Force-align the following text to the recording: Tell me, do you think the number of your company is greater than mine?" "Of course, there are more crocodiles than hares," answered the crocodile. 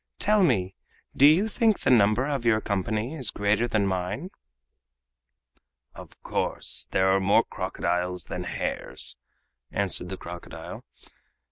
Tell 0.17 0.43
me, 0.43 0.73
do 1.15 1.27
you 1.27 1.47
think 1.47 1.81
the 1.81 1.91
number 1.91 2.25
of 2.25 2.43
your 2.43 2.59
company 2.59 3.13
is 3.13 3.29
greater 3.29 3.67
than 3.67 3.85
mine?" 3.85 4.31
"Of 5.93 6.19
course, 6.23 6.87
there 6.89 7.09
are 7.09 7.19
more 7.19 7.43
crocodiles 7.43 8.23
than 8.23 8.45
hares," 8.45 9.15
answered 9.71 10.09
the 10.09 10.17
crocodile. 10.17 10.83